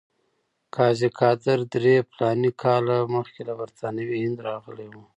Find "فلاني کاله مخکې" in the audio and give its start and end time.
2.09-3.41